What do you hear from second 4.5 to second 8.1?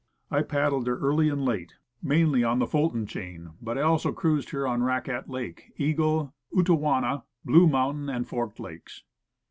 on Raquette Lake, Eagle, Utowana, Blue Mountain,